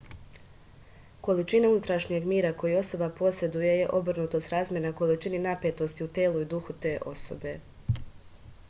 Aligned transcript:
količina 1.25 1.69
unutrašnjeg 1.73 2.25
mira 2.31 2.51
koji 2.61 2.77
osoba 2.79 3.09
poseduje 3.19 3.75
je 3.81 3.91
obrnuto 3.99 4.41
srazmerna 4.47 4.95
količini 5.03 5.45
napetosti 5.45 6.09
u 6.09 6.11
telu 6.19 6.45
i 6.47 6.51
duhu 6.57 6.79
te 6.87 6.97
osobe 7.15 7.55